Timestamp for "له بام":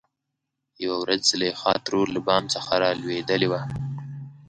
2.15-2.43